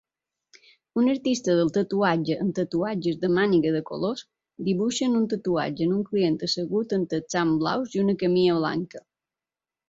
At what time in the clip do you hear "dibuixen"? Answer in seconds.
4.71-5.19